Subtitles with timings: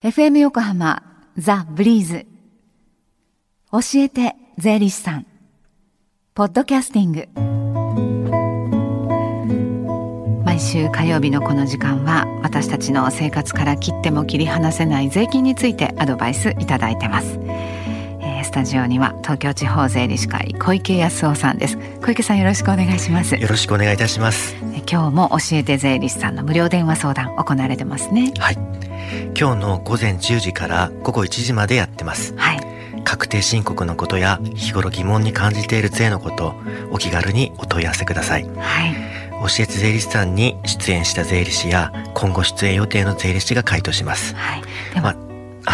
[0.00, 1.02] FM 横浜
[1.36, 2.24] ザ・ブリーズ。
[3.72, 5.26] 教えて税理士さん。
[6.34, 7.26] ポッドキャスティング。
[10.44, 21.76] 毎週火曜日のこの時間は私たちの生活から切っても切り離せない税金についてアドバイスいただいてます、えー、スタジオには東京地方税理士会小池康夫さんです。
[21.76, 23.34] 小池さんよろしくお願いします。
[23.34, 24.54] よろしくお願いいたします。
[24.88, 28.32] 今日も教えて税理士さんの無料電話相談行われてますね。
[28.38, 28.87] はい
[29.38, 32.34] 今日の午前10時から午後1時までやってます。
[32.36, 32.60] はい。
[33.04, 36.54] 確定申告のことや日頃疑問に感じている税のこと
[36.90, 38.44] お気軽にお問い合わせください。
[38.44, 38.94] はい。
[39.40, 44.34] 教えて税理士さんに出演した税理士や今後出演予定の税理士が回答します。
[44.34, 44.62] はい。
[44.94, 45.27] では、ま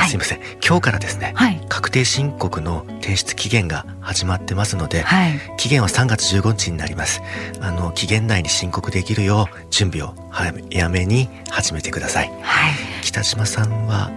[0.05, 7.23] あ、すみません、今日からですね、はい、確定申告の提出期限が始まってますので、はい、期限は3月15日になります。
[7.61, 14.11] あの期限内に申告できるよう準備を早めに始めてください、はい、北島さんは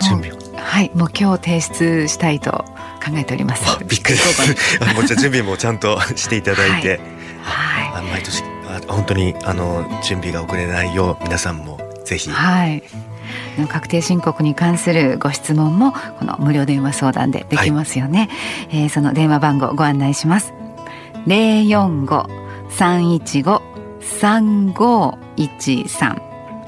[0.00, 0.38] 準備を？
[0.56, 0.90] はい。
[0.94, 2.50] もう今日提出したいと
[3.04, 3.84] 考えております。
[3.84, 4.80] びっくりです。
[4.94, 7.00] もうじゃ準備もちゃんと していただいて、
[7.42, 12.82] はい、あ毎年あ本当にあの準備が遅れないよう皆さんもぜひはい
[13.68, 18.28] 確定申告に関するご質問もこの無料電話相談でできますよね、
[18.70, 20.52] はい、えー、その電話番号ご案内します。
[21.26, 22.26] 零四五
[22.70, 23.62] 三一五
[24.00, 26.20] 三五一三。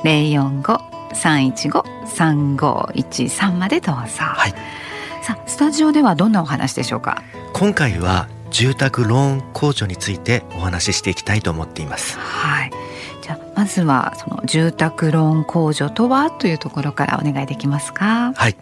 [0.04, 0.80] 零四五
[1.14, 4.54] 三一五三五一三までどうぞ、はい、
[5.22, 7.22] さあスタジオではどんなお話でしょうか？
[7.54, 12.18] 今回は住宅ローン控除についてお話ししていきたいと思っています。
[12.18, 12.70] はい
[13.24, 18.34] じゃあまずはその住宅ローン控除とはというところからお願いできますか。
[18.36, 18.56] はい。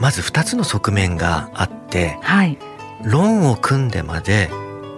[0.00, 2.56] まず2つの側面があって、はい、
[3.02, 4.48] ローンを組んでまで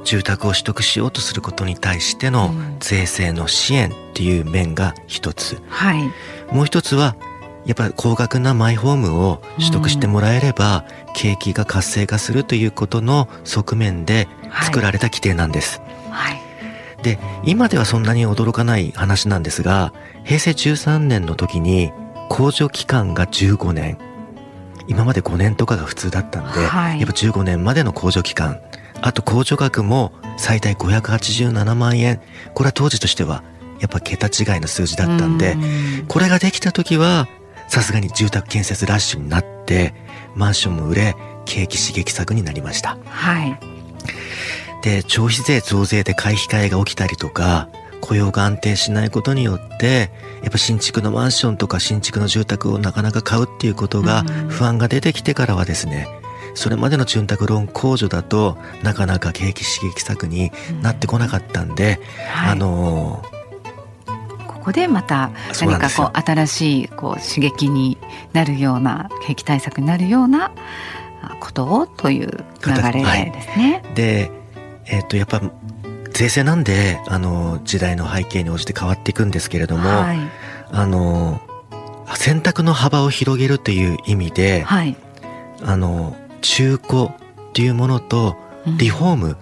[0.04, 6.02] 住宅を取得しようとすることに対しての税制の支援っていう面が一つ、はい、
[6.54, 7.16] もう一つは
[7.64, 14.28] やっぱり高額なマイホームを取得してもらえれば、景気が活性化するということの側面で
[14.62, 15.80] 作られた規定なんです。
[16.10, 16.49] はい、はい
[17.02, 19.92] で、今ではそんなに驚かない話なんですが、
[20.24, 21.92] 平成13年の時に
[22.28, 23.98] 控除期間が15年。
[24.86, 28.60] 今まで5年とかが普通だったんで、はい、やっぱ15年までの控除期間。
[29.02, 32.20] あと控除額も最大587万円。
[32.54, 33.44] これは当時としては
[33.80, 37.28] やっぱ桁違いの数字だったんで、んこれができた時は、
[37.68, 39.94] さすがに住宅建設ラッシュになって、
[40.34, 42.98] マンションも売れ、景気刺激策になりました。
[43.06, 43.69] はい。
[44.82, 47.68] で、消費税増税で買い控えが起きたりとか、
[48.00, 50.10] 雇用が安定しないことによって、
[50.42, 56.08] やっぱ新築のマンションとか新築の住宅をなかなか買うっていうことが不安が出てきてからはですね、
[56.54, 60.50] それまでの住宅ローン控除だとなかなか景気刺激策に
[60.82, 65.30] なってこなかったんで、うんはい、あのー、ここでまた
[65.60, 67.98] 何かこう新しいこう刺激に
[68.32, 70.52] なるような景気対策になるような
[71.38, 73.82] ことをという流れですね。
[73.84, 74.39] はい、で
[74.90, 75.40] えっ、ー、とやっぱ
[76.12, 80.18] 税制なんであの時代の背景に応じて変わっていくんですけれども、はい、
[80.70, 81.40] あの
[82.14, 84.96] 選択の幅を広げるという意味で、はい、
[85.62, 88.36] あの中古っていうものと
[88.78, 89.36] リフォーム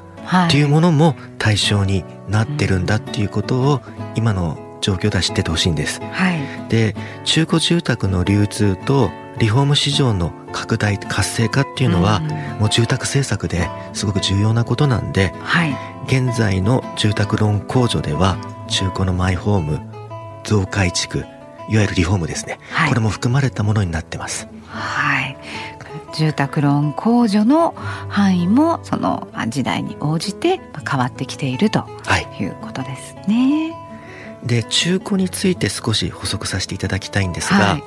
[0.47, 3.81] っていうものも対象になってるんだっていうことを
[4.15, 6.01] 今の状況では知っててほしいんです。
[6.01, 6.39] はい、
[6.69, 6.95] で
[7.25, 12.21] 中古住宅の流通とリフォーム市場の拡大活性化っていうのは、
[12.59, 15.77] もう住宅政策ですごく重要なことなんで、はい、
[16.07, 18.37] 現在の住宅ローン控除では
[18.69, 19.81] 中古のマイホーム
[20.45, 21.25] 増改築
[21.69, 24.49] いわゆるリフォームですね、はい、これも含まれたものになってます。
[24.67, 25.37] はい。
[26.15, 31.87] 住宅ローン控除の範囲もその時代に応じて変わってきていると
[32.41, 32.45] い。
[32.45, 33.73] うことですね。
[33.73, 37.85] はい、で中古について少し補足させていただきたいんですが、はい、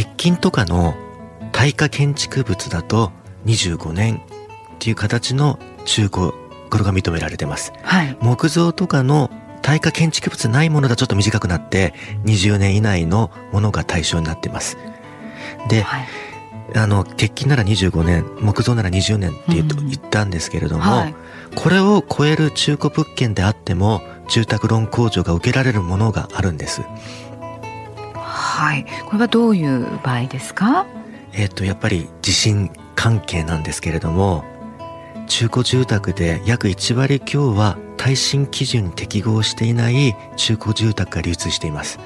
[0.00, 0.94] 鉄筋とかの
[1.52, 3.12] 耐火建築物だと
[3.44, 4.20] 25年っ
[4.78, 6.32] ていう形の中古
[6.70, 9.30] これが認められてます、はい、木造とかの
[9.60, 11.92] 耐火建築物ないものだとちょっと短くなって
[12.24, 14.78] 20年以内のものが対象になってます。
[15.68, 16.06] で、はい、
[16.74, 21.14] あの鉄筋なら25年木造なら20年って言ったんですけれども、はい、
[21.54, 24.00] これを超える中古物件であっても
[24.30, 26.82] 住宅ローン控除が受けられるものがあるんです
[28.60, 28.84] はい。
[29.06, 30.84] これはどういう場合ですか？
[31.32, 34.44] えっ、とやっぱり地震関係なんですけれども
[35.28, 41.98] 中古住宅で約1割強は耐震基準に適合していない中古住宅が流通しています。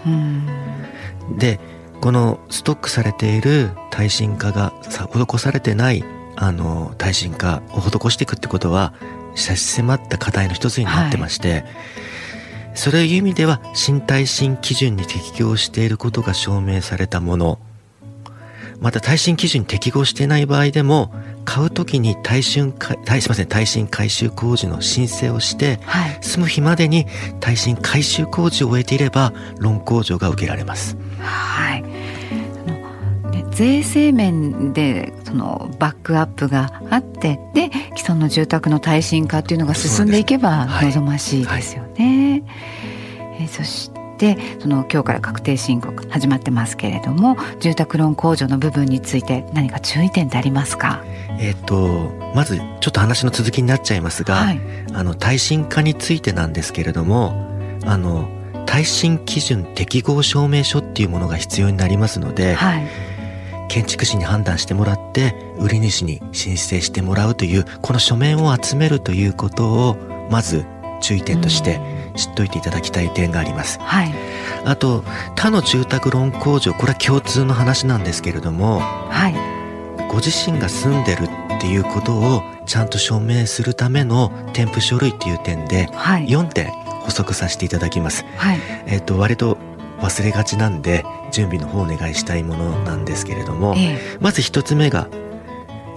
[1.36, 1.58] で
[2.00, 6.04] このストックされている耐震化が施されてない
[6.36, 8.92] あの耐震化を施していくってことは
[9.34, 11.64] 差し迫った課題の一つになってまして、はい、
[12.74, 17.58] そういう意味では新耐震基準に適合していることが証明されたもの。
[18.80, 27.06] また耐震基準に適合していない場合でも買うときに耐震耐すみません耐震改修工事の申請をして、はい、住む日までに
[27.40, 30.96] 耐震改修工事を終えていればローン控除が受けられます。
[31.20, 31.93] はい
[33.54, 42.42] 税制面でそのバックアップがあってで既存の住宅の耐震化っていうのが進んでいけば望ましいですよね。
[43.26, 43.32] はい。
[43.32, 51.02] はい、えそしてその今日から確定申告始まってますけれども住宅ローン控除の部分について何か注意点ってありますか？
[51.40, 54.60] えっ、とまずちょっと話の続きになっちゃいますが、はい、
[54.92, 57.34] あの耐震化についてなんですけれども
[57.84, 58.28] あの
[58.66, 62.86] 耐震基準適合証明書っていうものが必要になりますので、はい、
[63.74, 69.96] 建築士に判断してもらって売り主に申請してもらうというこの書面を集めるということを
[70.30, 70.64] まず
[71.00, 71.80] 注意点として
[72.14, 73.80] 知っといていただきたい点があります。
[73.80, 74.14] はい、
[74.64, 75.02] あと
[75.34, 79.34] 他の住宅ローン控除これは共通の話なんですけれども、はい、
[80.08, 81.24] ご自身が住んでる
[81.56, 86.70] っていうことをちゃんと証明するための添付書類っていう点で4点
[87.00, 88.24] 補足させていただきます。
[88.36, 89.58] はい、えっ、と割と
[89.98, 95.08] 忘れがちなんで準備の方お願いしたいものなんですけれども、ええ、まず一つ目が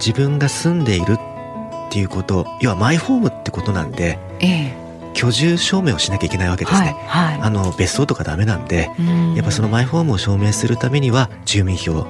[0.04, 4.74] 自分が住んでいるっていうこと要はマイホームってことなんで、え、
[5.14, 8.90] 居住証明をしなきゃいけないわけですね、はいはい、あの別荘とかダメなんで
[9.36, 12.06] やっぱそのマイホームを証明するためには住民票を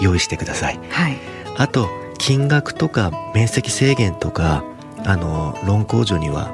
[0.00, 1.16] 用意してください、はい、
[1.56, 1.88] あと
[2.18, 4.64] 金額とか面積制限とか
[5.04, 6.50] あのローン控除には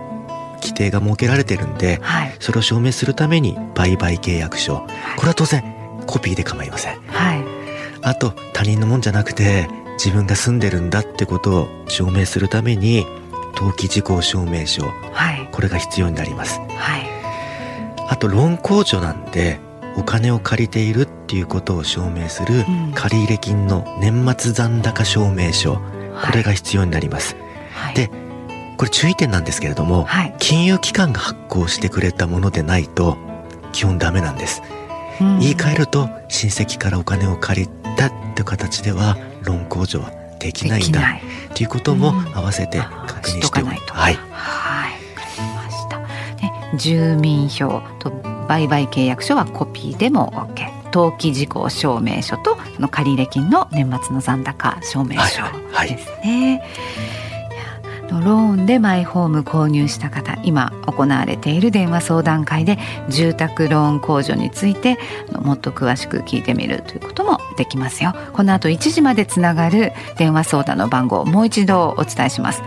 [0.56, 5.81] 規定が設けられてるんで、はい、それを証明するために売買契約書、はい、これは当然
[6.12, 7.44] コピーで構いません、はい、
[8.02, 13.06] あと他人のもんじゃなくて自分が住んでるんだってことを証明するために
[13.54, 17.06] 登記事項証明書、はい、これが必要になります、はい、
[18.10, 19.58] あとローン控除なんで
[19.96, 25.80] お金を借りているっていうことを証明する借入金の年末残高証明書、こ
[26.34, 27.36] れが必要になります、
[27.72, 28.10] はい、で
[28.76, 33.16] これ注意点なんですけれども、はい、金融機関が発行してくれたものでないと
[33.72, 34.62] 基本ダメなんです、
[35.18, 41.00] 言い換えると親戚からお金を借りたって形ではローン控除はできないんだ。
[41.54, 41.66] とい。
[41.66, 48.10] うことも合わせて確認しておく、はい、はい、かりました、ね、住民票と
[48.48, 55.62] 売買契約書はコピーでも OK 登記事項証明書とその借入金の年末の残高証明書ですね。
[55.72, 55.98] はいはい。
[56.56, 57.31] はい
[58.20, 62.78] ローンでマイホーム購入した方今行われている電話相談会で
[63.08, 64.98] 住宅ローン控除について
[65.32, 68.14] もっと詳しく聞いてみるということもできますよ。
[68.32, 72.62] この後1時までつながる電話相談の番号もう一度お伝えします。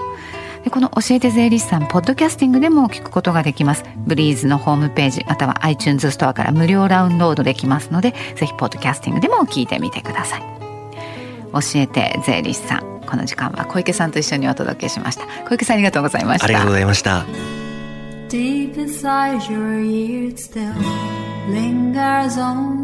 [0.71, 3.85] この教えて税理士さんポッドキャスティングでも聞くことができます。
[3.99, 10.43] ブリーズのホームページまたは iTunes ストアから無料ダウンロードできますのでぜひポッドキャスティングでも聞いてみてください。
[11.53, 15.27] 教えて税理士さんこの時間は小池さんと一緒にお届けしました。
[15.49, 16.47] 小池さんありがとうございました。
[16.47, 17.25] ありがとうございました。
[18.29, 20.73] Deep inside your ears still
[21.49, 22.84] lingers on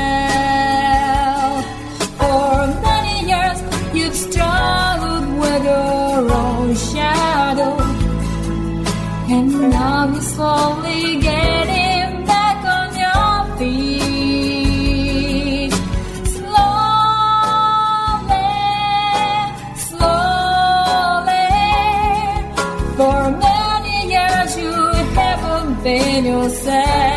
[26.11, 27.10] In yourself.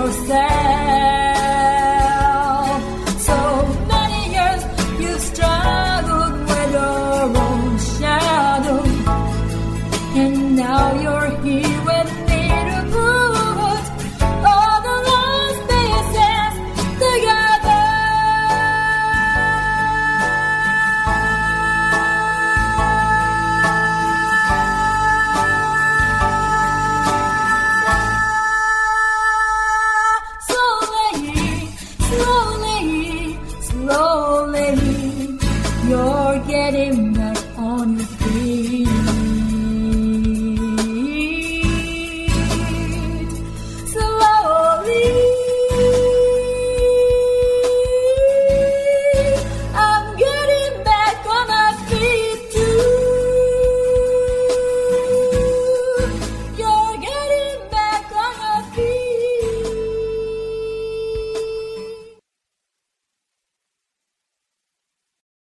[0.00, 0.59] so sad.